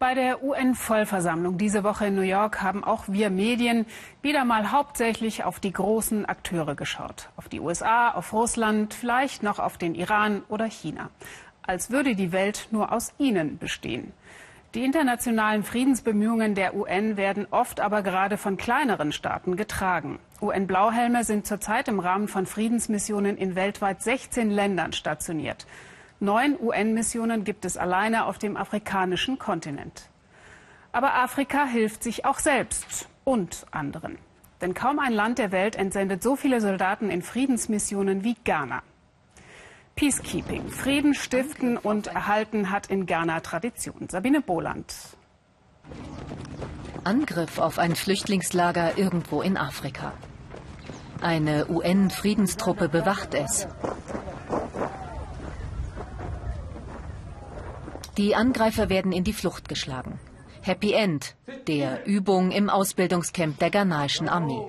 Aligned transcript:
Bei 0.00 0.14
der 0.14 0.42
UN-Vollversammlung 0.42 1.58
diese 1.58 1.84
Woche 1.84 2.06
in 2.06 2.14
New 2.14 2.22
York 2.22 2.62
haben 2.62 2.84
auch 2.84 3.04
wir 3.08 3.28
Medien 3.28 3.84
wieder 4.22 4.46
mal 4.46 4.72
hauptsächlich 4.72 5.44
auf 5.44 5.60
die 5.60 5.74
großen 5.74 6.24
Akteure 6.24 6.74
geschaut. 6.74 7.28
Auf 7.36 7.50
die 7.50 7.60
USA, 7.60 8.10
auf 8.12 8.32
Russland, 8.32 8.94
vielleicht 8.94 9.42
noch 9.42 9.58
auf 9.58 9.76
den 9.76 9.94
Iran 9.94 10.42
oder 10.48 10.64
China. 10.64 11.10
Als 11.60 11.90
würde 11.90 12.14
die 12.14 12.32
Welt 12.32 12.68
nur 12.70 12.92
aus 12.92 13.12
ihnen 13.18 13.58
bestehen. 13.58 14.14
Die 14.74 14.86
internationalen 14.86 15.64
Friedensbemühungen 15.64 16.54
der 16.54 16.74
UN 16.74 17.18
werden 17.18 17.46
oft 17.50 17.80
aber 17.80 18.00
gerade 18.00 18.38
von 18.38 18.56
kleineren 18.56 19.12
Staaten 19.12 19.54
getragen. 19.56 20.18
UN-Blauhelme 20.40 21.24
sind 21.24 21.46
zurzeit 21.46 21.88
im 21.88 22.00
Rahmen 22.00 22.26
von 22.26 22.46
Friedensmissionen 22.46 23.36
in 23.36 23.54
weltweit 23.54 24.00
16 24.00 24.50
Ländern 24.50 24.94
stationiert. 24.94 25.66
Neun 26.22 26.58
UN-Missionen 26.60 27.44
gibt 27.44 27.64
es 27.64 27.78
alleine 27.78 28.26
auf 28.26 28.36
dem 28.36 28.58
afrikanischen 28.58 29.38
Kontinent. 29.38 30.10
Aber 30.92 31.14
Afrika 31.14 31.64
hilft 31.64 32.02
sich 32.02 32.26
auch 32.26 32.38
selbst 32.38 33.08
und 33.24 33.64
anderen. 33.70 34.18
Denn 34.60 34.74
kaum 34.74 34.98
ein 34.98 35.14
Land 35.14 35.38
der 35.38 35.50
Welt 35.50 35.76
entsendet 35.76 36.22
so 36.22 36.36
viele 36.36 36.60
Soldaten 36.60 37.08
in 37.08 37.22
Friedensmissionen 37.22 38.22
wie 38.22 38.36
Ghana. 38.44 38.82
Peacekeeping, 39.96 40.68
Frieden 40.68 41.14
stiften 41.14 41.78
und 41.78 42.08
erhalten 42.08 42.70
hat 42.70 42.88
in 42.88 43.06
Ghana 43.06 43.40
Tradition. 43.40 44.08
Sabine 44.10 44.42
Boland. 44.42 44.94
Angriff 47.04 47.58
auf 47.58 47.78
ein 47.78 47.96
Flüchtlingslager 47.96 48.98
irgendwo 48.98 49.40
in 49.40 49.56
Afrika. 49.56 50.12
Eine 51.22 51.66
UN-Friedenstruppe 51.68 52.90
bewacht 52.90 53.32
es. 53.32 53.66
Die 58.16 58.34
Angreifer 58.34 58.88
werden 58.88 59.12
in 59.12 59.24
die 59.24 59.32
Flucht 59.32 59.68
geschlagen. 59.68 60.18
Happy 60.62 60.92
End, 60.92 61.36
der 61.68 62.06
Übung 62.06 62.50
im 62.50 62.68
Ausbildungscamp 62.68 63.58
der 63.58 63.70
ghanaischen 63.70 64.28
Armee. 64.28 64.66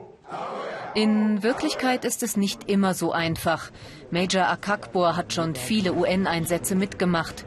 In 0.93 1.41
Wirklichkeit 1.41 2.05
ist 2.05 2.21
es 2.21 2.37
nicht 2.37 2.69
immer 2.69 2.93
so 2.93 3.11
einfach. 3.11 3.71
Major 4.09 4.47
Akakbor 4.47 5.15
hat 5.15 5.33
schon 5.33 5.55
viele 5.55 5.93
UN-Einsätze 5.93 6.75
mitgemacht. 6.75 7.45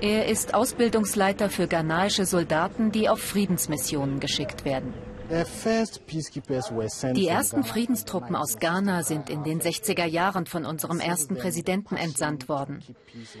Er 0.00 0.26
ist 0.26 0.54
Ausbildungsleiter 0.54 1.50
für 1.50 1.66
ghanaische 1.66 2.24
Soldaten, 2.24 2.92
die 2.92 3.08
auf 3.08 3.20
Friedensmissionen 3.20 4.20
geschickt 4.20 4.64
werden. 4.64 4.94
Die 7.14 7.28
ersten 7.28 7.64
Friedenstruppen 7.64 8.36
aus 8.36 8.58
Ghana 8.58 9.02
sind 9.02 9.30
in 9.30 9.42
den 9.42 9.60
60er 9.60 10.04
Jahren 10.04 10.44
von 10.44 10.66
unserem 10.66 11.00
ersten 11.00 11.36
Präsidenten 11.36 11.96
entsandt 11.96 12.48
worden. 12.48 12.82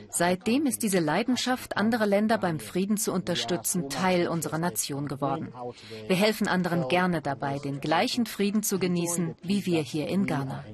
Seitdem 0.08 0.64
ist 0.66 0.82
diese 0.82 1.00
Leidenschaft, 1.00 1.76
andere 1.76 2.06
Länder 2.06 2.38
beim 2.38 2.58
Frieden 2.58 2.96
zu 2.96 3.12
unterstützen, 3.12 3.90
Teil 3.90 4.28
unserer 4.28 4.58
Nation 4.58 5.08
geworden. 5.08 5.52
Wir 6.06 6.16
helfen 6.16 6.48
anderen 6.48 6.88
gerne 6.88 7.20
dabei, 7.20 7.58
den 7.58 7.80
gleichen 7.80 8.24
Frieden 8.24 8.62
zu 8.62 8.78
genießen, 8.78 9.34
wie 9.42 9.66
wir 9.66 9.82
hier 9.82 10.08
in 10.08 10.26
Ghana. 10.26 10.64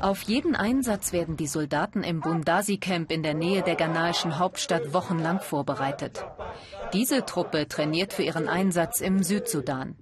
Auf 0.00 0.22
jeden 0.22 0.56
Einsatz 0.56 1.12
werden 1.12 1.36
die 1.36 1.46
Soldaten 1.46 2.02
im 2.02 2.20
Bundasi-Camp 2.20 3.12
in 3.12 3.22
der 3.22 3.34
Nähe 3.34 3.62
der 3.62 3.76
ghanaischen 3.76 4.38
Hauptstadt 4.38 4.94
wochenlang 4.94 5.40
vorbereitet. 5.40 6.24
Diese 6.92 7.24
Truppe 7.24 7.68
trainiert 7.68 8.12
für 8.12 8.22
ihren 8.22 8.48
Einsatz 8.48 9.00
im 9.00 9.22
Südsudan. 9.22 9.96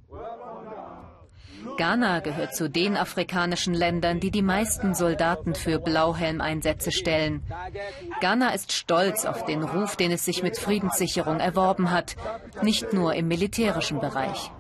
Ghana 1.77 2.19
gehört 2.21 2.57
zu 2.57 2.69
den 2.69 2.97
afrikanischen 2.97 3.73
Ländern, 3.73 4.19
die 4.19 4.33
die 4.33 4.43
meisten 4.43 4.95
Soldaten 4.95 5.55
für 5.55 5.79
Blauhelmeinsätze 5.79 6.91
stellen. 6.91 7.45
Ghana 8.21 8.51
ist 8.51 8.73
stolz 8.73 9.25
auf 9.25 9.45
den 9.45 9.63
Ruf, 9.63 9.95
den 9.95 10.11
es 10.11 10.25
sich 10.25 10.43
mit 10.43 10.59
Friedenssicherung 10.59 11.39
erworben 11.39 11.93
hat, 11.93 12.17
nicht 12.63 12.93
nur 12.93 13.15
im 13.15 13.29
militärischen 13.29 14.01
Bereich. 14.01 14.51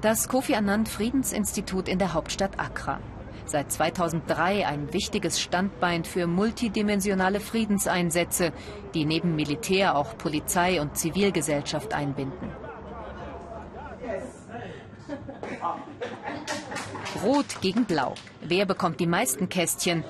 Das 0.00 0.28
Kofi 0.28 0.54
Annan 0.54 0.86
Friedensinstitut 0.86 1.88
in 1.88 1.98
der 1.98 2.14
Hauptstadt 2.14 2.60
Accra. 2.60 3.00
Seit 3.46 3.72
2003 3.72 4.64
ein 4.64 4.92
wichtiges 4.92 5.40
Standbein 5.40 6.04
für 6.04 6.28
multidimensionale 6.28 7.40
Friedenseinsätze, 7.40 8.52
die 8.94 9.04
neben 9.04 9.34
Militär 9.34 9.96
auch 9.96 10.16
Polizei 10.16 10.80
und 10.80 10.96
Zivilgesellschaft 10.96 11.94
einbinden. 11.94 12.48
Rot 17.24 17.60
gegen 17.60 17.84
Blau. 17.84 18.14
Wer 18.40 18.66
bekommt 18.66 19.00
die 19.00 19.06
meisten 19.08 19.48
Kästchen? 19.48 20.04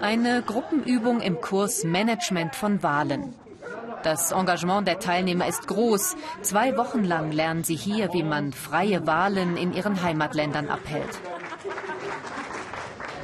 Eine 0.00 0.42
Gruppenübung 0.42 1.20
im 1.20 1.40
Kurs 1.40 1.82
Management 1.82 2.54
von 2.54 2.84
Wahlen. 2.84 3.34
Das 4.02 4.32
Engagement 4.32 4.88
der 4.88 4.98
Teilnehmer 4.98 5.46
ist 5.46 5.68
groß. 5.68 6.16
Zwei 6.40 6.76
Wochen 6.76 7.04
lang 7.04 7.30
lernen 7.30 7.62
sie 7.62 7.76
hier, 7.76 8.12
wie 8.12 8.24
man 8.24 8.52
freie 8.52 9.06
Wahlen 9.06 9.56
in 9.56 9.72
ihren 9.72 10.02
Heimatländern 10.02 10.68
abhält. 10.68 11.20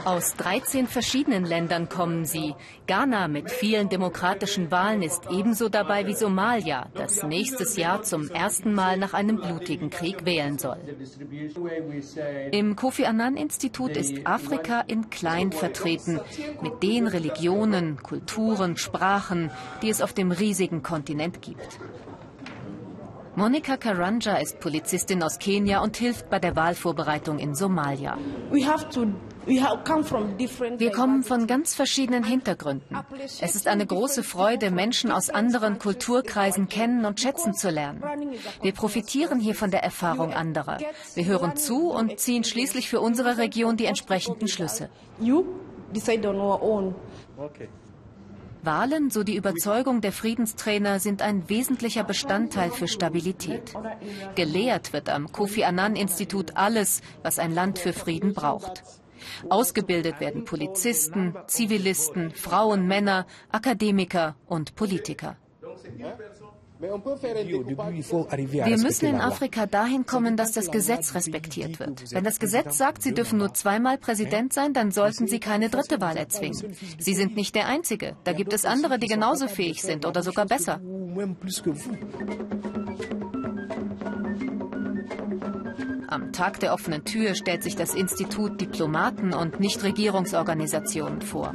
Aus 0.08 0.36
13 0.36 0.86
verschiedenen 0.86 1.44
Ländern 1.44 1.90
kommen 1.90 2.24
sie. 2.24 2.54
Ghana 2.86 3.28
mit 3.28 3.50
vielen 3.50 3.90
demokratischen 3.90 4.70
Wahlen 4.70 5.02
ist 5.02 5.24
ebenso 5.30 5.68
dabei 5.68 6.06
wie 6.06 6.14
Somalia, 6.14 6.86
das 6.94 7.22
nächstes 7.24 7.76
Jahr 7.76 8.02
zum 8.04 8.30
ersten 8.30 8.72
Mal 8.72 8.96
nach 8.96 9.12
einem 9.12 9.36
blutigen 9.36 9.90
Krieg 9.90 10.24
wählen 10.24 10.56
soll. 10.56 10.78
Im 12.52 12.74
Kofi 12.74 13.04
Annan 13.04 13.36
Institut 13.36 13.98
ist 13.98 14.26
Afrika 14.26 14.80
in 14.80 15.10
klein 15.10 15.52
vertreten, 15.52 16.18
mit 16.62 16.82
den 16.82 17.06
Religionen, 17.06 18.02
Kulturen, 18.02 18.78
Sprachen, 18.78 19.50
die 19.82 19.90
es 19.90 20.00
auf 20.00 20.14
dem 20.14 20.30
riesigen 20.30 20.82
Kontinent 20.82 21.42
gibt. 21.42 21.78
Monika 23.36 23.76
Karanja 23.76 24.36
ist 24.38 24.58
Polizistin 24.58 25.22
aus 25.22 25.38
Kenia 25.38 25.80
und 25.82 25.98
hilft 25.98 26.30
bei 26.30 26.38
der 26.38 26.56
Wahlvorbereitung 26.56 27.38
in 27.38 27.54
Somalia. 27.54 28.16
Wir 29.48 30.90
kommen 30.92 31.22
von 31.22 31.46
ganz 31.46 31.74
verschiedenen 31.74 32.22
Hintergründen. 32.22 32.98
Es 33.40 33.54
ist 33.54 33.66
eine 33.66 33.86
große 33.86 34.22
Freude, 34.22 34.70
Menschen 34.70 35.10
aus 35.10 35.30
anderen 35.30 35.78
Kulturkreisen 35.78 36.68
kennen 36.68 37.06
und 37.06 37.18
schätzen 37.18 37.54
zu 37.54 37.70
lernen. 37.70 38.02
Wir 38.60 38.72
profitieren 38.72 39.40
hier 39.40 39.54
von 39.54 39.70
der 39.70 39.82
Erfahrung 39.82 40.34
anderer. 40.34 40.78
Wir 41.14 41.24
hören 41.24 41.56
zu 41.56 41.90
und 41.90 42.20
ziehen 42.20 42.44
schließlich 42.44 42.90
für 42.90 43.00
unsere 43.00 43.38
Region 43.38 43.78
die 43.78 43.86
entsprechenden 43.86 44.48
Schlüsse. 44.48 44.90
Wahlen, 48.60 49.10
so 49.10 49.22
die 49.22 49.36
Überzeugung 49.36 50.00
der 50.00 50.12
Friedenstrainer, 50.12 50.98
sind 50.98 51.22
ein 51.22 51.48
wesentlicher 51.48 52.04
Bestandteil 52.04 52.70
für 52.70 52.88
Stabilität. 52.88 53.72
Gelehrt 54.34 54.92
wird 54.92 55.08
am 55.08 55.32
Kofi 55.32 55.64
Annan 55.64 55.96
Institut 55.96 56.56
alles, 56.56 57.00
was 57.22 57.38
ein 57.38 57.54
Land 57.54 57.78
für 57.78 57.92
Frieden 57.92 58.34
braucht. 58.34 58.82
Ausgebildet 59.48 60.20
werden 60.20 60.44
Polizisten, 60.44 61.34
Zivilisten, 61.46 62.30
Frauen, 62.30 62.86
Männer, 62.86 63.26
Akademiker 63.50 64.36
und 64.46 64.74
Politiker. 64.74 65.36
Wir 66.80 68.78
müssen 68.78 69.06
in 69.06 69.20
Afrika 69.20 69.66
dahin 69.66 70.06
kommen, 70.06 70.36
dass 70.36 70.52
das 70.52 70.70
Gesetz 70.70 71.14
respektiert 71.14 71.80
wird. 71.80 72.12
Wenn 72.12 72.22
das 72.22 72.38
Gesetz 72.38 72.78
sagt, 72.78 73.02
Sie 73.02 73.12
dürfen 73.14 73.38
nur 73.38 73.52
zweimal 73.52 73.98
Präsident 73.98 74.52
sein, 74.52 74.74
dann 74.74 74.92
sollten 74.92 75.26
Sie 75.26 75.40
keine 75.40 75.70
dritte 75.70 76.00
Wahl 76.00 76.16
erzwingen. 76.16 76.76
Sie 76.98 77.14
sind 77.14 77.34
nicht 77.34 77.56
der 77.56 77.66
Einzige. 77.66 78.16
Da 78.22 78.32
gibt 78.32 78.52
es 78.52 78.64
andere, 78.64 79.00
die 79.00 79.08
genauso 79.08 79.48
fähig 79.48 79.82
sind 79.82 80.06
oder 80.06 80.22
sogar 80.22 80.46
besser. 80.46 80.80
Am 86.10 86.32
Tag 86.32 86.58
der 86.60 86.72
offenen 86.72 87.04
Tür 87.04 87.34
stellt 87.34 87.62
sich 87.62 87.76
das 87.76 87.94
Institut 87.94 88.62
Diplomaten 88.62 89.34
und 89.34 89.60
Nichtregierungsorganisationen 89.60 91.20
vor. 91.20 91.52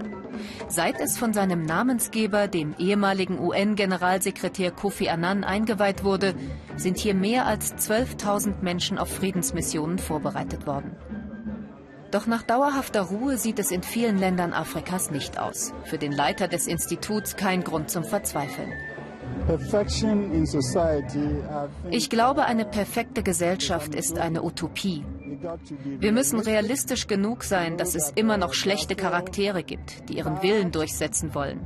Seit 0.68 1.00
es 1.00 1.18
von 1.18 1.34
seinem 1.34 1.64
Namensgeber, 1.66 2.48
dem 2.48 2.76
ehemaligen 2.78 3.40
UN-Generalsekretär 3.40 4.70
Kofi 4.70 5.10
Annan, 5.10 5.44
eingeweiht 5.44 6.04
wurde, 6.04 6.36
sind 6.76 7.00
hier 7.00 7.16
mehr 7.16 7.48
als 7.48 7.74
12.000 7.74 8.62
Menschen 8.62 9.00
auf 9.00 9.10
Friedensmissionen 9.10 9.98
vorbereitet 9.98 10.68
worden. 10.68 10.96
Doch 12.12 12.28
nach 12.28 12.44
dauerhafter 12.44 13.02
Ruhe 13.02 13.40
sieht 13.40 13.58
es 13.58 13.72
in 13.72 13.82
vielen 13.82 14.20
Ländern 14.20 14.54
Afrikas 14.54 15.10
nicht 15.10 15.40
aus. 15.40 15.74
Für 15.84 15.98
den 15.98 16.12
Leiter 16.12 16.48
des 16.48 16.68
Instituts 16.68 17.38
kein 17.38 17.64
Grund 17.64 17.90
zum 17.90 18.04
Verzweifeln. 18.04 18.72
Ich 21.90 22.10
glaube, 22.10 22.46
eine 22.46 22.66
perfekte 22.66 23.24
Gesellschaft 23.24 23.94
ist 23.96 24.18
eine 24.18 24.44
Utopie. 24.44 25.04
Wir 26.00 26.12
müssen 26.12 26.40
realistisch 26.40 27.08
genug 27.08 27.44
sein, 27.44 27.78
dass 27.78 27.96
es 27.96 28.12
immer 28.16 28.38
noch 28.38 28.54
schlechte 28.54 28.96
Charaktere 28.96 29.64
gibt, 29.64 30.08
die 30.10 30.18
ihren 30.18 30.42
Willen 30.42 30.72
durchsetzen 30.72 31.36
wollen. 31.36 31.66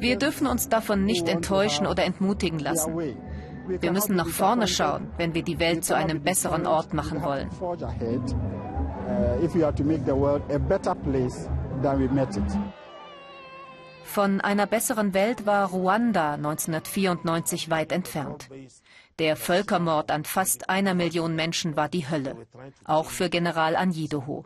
Wir 0.00 0.18
dürfen 0.18 0.46
uns 0.46 0.68
davon 0.68 1.04
nicht 1.04 1.28
enttäuschen 1.28 1.86
oder 1.86 2.04
entmutigen 2.04 2.58
lassen. 2.58 2.96
Wir 2.96 3.92
müssen 3.92 4.16
nach 4.16 4.26
vorne 4.26 4.66
schauen, 4.66 5.08
wenn 5.16 5.34
wir 5.34 5.44
die 5.44 5.60
Welt 5.60 5.84
zu 5.84 5.94
einem 5.94 6.22
besseren 6.22 6.66
Ort 6.66 6.92
machen 6.92 7.22
wollen. 7.22 7.48
Von 14.04 14.40
einer 14.40 14.66
besseren 14.66 15.14
Welt 15.14 15.46
war 15.46 15.68
Ruanda 15.68 16.34
1994 16.34 17.70
weit 17.70 17.92
entfernt. 17.92 18.48
Der 19.18 19.36
Völkermord 19.36 20.10
an 20.10 20.24
fast 20.24 20.70
einer 20.70 20.94
Million 20.94 21.34
Menschen 21.34 21.76
war 21.76 21.88
die 21.88 22.08
Hölle, 22.08 22.46
auch 22.84 23.10
für 23.10 23.28
General 23.28 23.76
Anjidoho. 23.76 24.44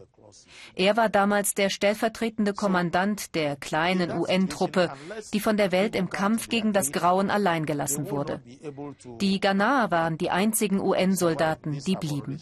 Er 0.75 0.97
war 0.97 1.09
damals 1.09 1.55
der 1.55 1.71
stellvertretende 1.71 2.55
Kommandant 2.55 3.35
der 3.35 3.57
kleinen 3.57 4.11
UN-Truppe, 4.11 4.91
die 5.33 5.41
von 5.41 5.57
der 5.57 5.71
Welt 5.71 5.95
im 5.95 6.11
Kampf 6.11 6.49
gegen 6.49 6.73
das 6.73 6.91
Grauen 6.91 7.31
allein 7.31 7.67
gelassen 7.67 8.11
wurde. 8.11 8.43
Die 9.21 9.41
Ghanaer 9.41 9.91
waren 9.91 10.19
die 10.19 10.31
einzigen 10.31 10.81
UN-Soldaten, 10.81 11.79
die 11.87 11.97
blieben. 11.97 12.41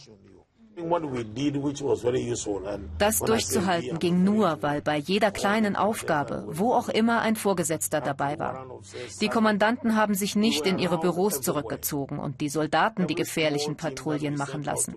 Das 2.99 3.19
durchzuhalten 3.19 3.99
ging 3.99 4.25
nur, 4.25 4.59
weil 4.63 4.83
bei 4.83 4.97
jeder 4.99 5.31
kleinen 5.31 5.77
Aufgabe, 5.77 6.45
wo 6.49 6.73
auch 6.73 6.89
immer 6.89 7.21
ein 7.21 7.37
Vorgesetzter 7.37 8.01
dabei 8.01 8.39
war. 8.39 8.67
Die 9.21 9.29
Kommandanten 9.29 9.97
haben 9.97 10.15
sich 10.15 10.37
nicht 10.37 10.67
in 10.67 10.79
ihre 10.79 10.99
Büros 10.99 11.41
zurückgezogen 11.41 12.19
und 12.19 12.41
die 12.41 12.49
Soldaten 12.49 13.07
die 13.07 13.15
gefährlichen 13.15 13.77
Patrouillen 13.77 14.37
machen 14.37 14.63
lassen. 14.63 14.97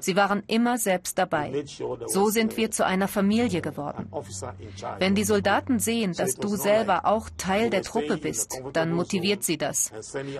Sie 0.00 0.16
waren 0.16 0.42
immer 0.46 0.78
selbst 0.78 1.18
dabei. 1.18 1.64
So 2.06 2.28
sind 2.28 2.56
wir 2.56 2.70
zu 2.70 2.84
einer 2.84 3.08
Familie 3.08 3.60
geworden. 3.60 4.10
Wenn 4.98 5.14
die 5.14 5.24
Soldaten 5.24 5.78
sehen, 5.78 6.12
dass 6.12 6.34
du 6.34 6.56
selber 6.56 7.06
auch 7.06 7.30
Teil 7.36 7.70
der 7.70 7.82
Truppe 7.82 8.16
bist, 8.16 8.60
dann 8.72 8.92
motiviert 8.92 9.44
sie 9.44 9.56
das. 9.56 9.92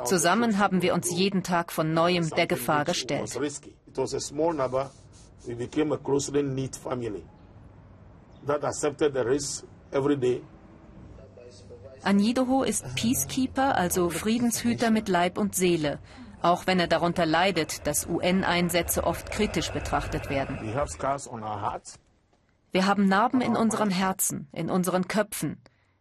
Zusammen 0.04 0.58
haben 0.58 0.82
wir 0.82 0.94
uns 0.94 1.10
jeden 1.10 1.42
Tag 1.42 1.72
von 1.72 1.92
neuem 1.92 2.30
der 2.30 2.46
Gefahr 2.46 2.84
gestellt. 2.84 3.38
It 3.94 3.98
was 3.98 4.12
a 4.12 4.20
small 4.20 4.52
number. 4.52 4.90
We 5.46 5.54
became 5.54 5.92
a 5.92 5.98
closely 5.98 6.42
knit 6.42 6.74
family 6.74 7.22
that 8.44 8.64
accepted 8.64 9.14
the 9.14 9.24
risk 9.24 9.64
every 9.92 10.16
day. 10.16 10.42
Anjidoho 12.02 12.64
ist 12.64 12.84
Peacekeeper, 12.96 13.76
also 13.76 14.10
Friedenshüter 14.10 14.90
mit 14.90 15.08
Leib 15.08 15.38
und 15.38 15.54
Seele, 15.54 16.00
auch 16.42 16.66
wenn 16.66 16.80
er 16.80 16.88
darunter 16.88 17.24
leidet, 17.24 17.86
dass 17.86 18.08
UN-Einsätze 18.08 19.04
oft 19.04 19.30
kritisch 19.30 19.70
betrachtet 19.70 20.28
werden. 20.28 20.58
Wir 22.72 22.86
haben 22.86 23.06
Narben 23.06 23.40
in 23.40 23.54
unseren 23.54 23.90
Herzen, 23.90 24.48
in 24.50 24.70
unseren 24.70 25.06
Köpfen. 25.06 25.58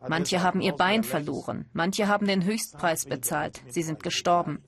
Manche 0.08 0.42
haben 0.42 0.62
ihr 0.62 0.74
Bein 0.74 1.04
verloren, 1.04 1.70
manche 1.74 2.08
haben 2.08 2.26
den 2.26 2.44
Höchstpreis 2.44 3.06
bezahlt, 3.06 3.62
sie 3.70 3.84
sind 3.84 4.02
gestorben. 4.02 4.64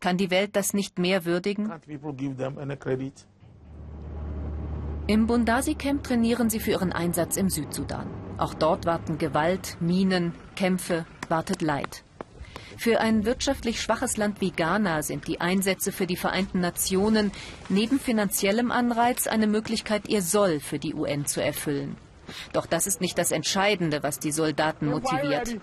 Kann 0.00 0.16
die 0.16 0.30
Welt 0.30 0.54
das 0.54 0.74
nicht 0.74 0.98
mehr 0.98 1.24
würdigen? 1.24 1.72
Im 5.08 5.26
Bundasi-Camp 5.26 6.04
trainieren 6.04 6.50
sie 6.50 6.60
für 6.60 6.72
ihren 6.72 6.92
Einsatz 6.92 7.36
im 7.36 7.48
Südsudan. 7.48 8.06
Auch 8.36 8.54
dort 8.54 8.86
warten 8.86 9.18
Gewalt, 9.18 9.76
Minen, 9.80 10.34
Kämpfe, 10.54 11.06
wartet 11.28 11.62
Leid. 11.62 12.04
Für 12.76 13.00
ein 13.00 13.24
wirtschaftlich 13.24 13.80
schwaches 13.80 14.16
Land 14.16 14.40
wie 14.40 14.52
Ghana 14.52 15.02
sind 15.02 15.26
die 15.26 15.40
Einsätze 15.40 15.90
für 15.90 16.06
die 16.06 16.16
Vereinten 16.16 16.60
Nationen 16.60 17.32
neben 17.68 17.98
finanziellem 17.98 18.70
Anreiz 18.70 19.26
eine 19.26 19.48
Möglichkeit, 19.48 20.08
ihr 20.08 20.22
Soll 20.22 20.60
für 20.60 20.78
die 20.78 20.94
UN 20.94 21.26
zu 21.26 21.42
erfüllen. 21.42 21.96
Doch 22.52 22.66
das 22.66 22.86
ist 22.86 23.00
nicht 23.00 23.18
das 23.18 23.32
Entscheidende, 23.32 24.04
was 24.04 24.20
die 24.20 24.30
Soldaten 24.30 24.86
motiviert. 24.86 25.60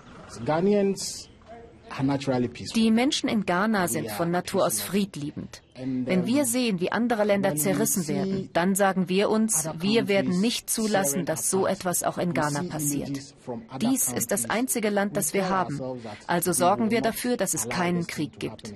Die 2.74 2.90
Menschen 2.90 3.28
in 3.28 3.46
Ghana 3.46 3.88
sind 3.88 4.10
von 4.10 4.30
Natur 4.30 4.66
aus 4.66 4.80
friedliebend. 4.80 5.62
Wenn 5.74 6.26
wir 6.26 6.44
sehen, 6.44 6.80
wie 6.80 6.92
andere 6.92 7.24
Länder 7.24 7.56
zerrissen 7.56 8.08
werden, 8.08 8.50
dann 8.52 8.74
sagen 8.74 9.08
wir 9.08 9.30
uns, 9.30 9.68
wir 9.78 10.08
werden 10.08 10.40
nicht 10.40 10.68
zulassen, 10.70 11.24
dass 11.24 11.50
so 11.50 11.66
etwas 11.66 12.02
auch 12.02 12.18
in 12.18 12.34
Ghana 12.34 12.64
passiert. 12.64 13.34
Dies 13.80 14.12
ist 14.12 14.30
das 14.30 14.48
einzige 14.48 14.90
Land, 14.90 15.16
das 15.16 15.34
wir 15.34 15.48
haben. 15.48 15.80
Also 16.26 16.52
sorgen 16.52 16.90
wir 16.90 17.02
dafür, 17.02 17.36
dass 17.36 17.54
es 17.54 17.68
keinen 17.68 18.06
Krieg 18.06 18.38
gibt. 18.38 18.74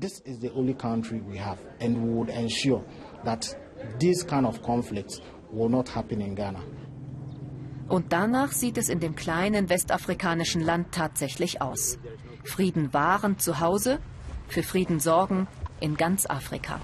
This 0.00 0.20
is 0.20 0.40
the 0.40 0.50
only 0.50 0.74
country 0.74 1.20
we 1.28 1.44
have, 1.44 1.58
and 1.80 1.96
we 1.96 2.14
would 2.14 2.28
ensure 2.28 2.84
that 3.24 3.56
these 3.98 4.24
kind 4.24 4.46
of 4.46 4.62
conflicts 4.62 5.20
will 5.50 5.68
not 5.68 5.92
happen 5.92 6.20
in 6.20 6.36
Ghana. 6.36 6.60
Und 7.88 8.12
danach 8.12 8.52
sieht 8.52 8.76
es 8.76 8.90
in 8.90 9.00
dem 9.00 9.16
kleinen 9.16 9.70
westafrikanischen 9.70 10.60
Land 10.60 10.92
tatsächlich 10.92 11.62
aus. 11.62 11.98
Frieden 12.48 12.92
wahren 12.94 13.38
zu 13.38 13.60
Hause, 13.60 13.98
für 14.48 14.62
Frieden 14.62 15.00
sorgen 15.00 15.46
in 15.80 15.96
ganz 15.96 16.26
Afrika. 16.26 16.80